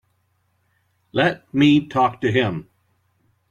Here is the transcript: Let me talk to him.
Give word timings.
Let 1.11 1.53
me 1.53 1.85
talk 1.87 2.21
to 2.21 2.31
him. 2.31 2.67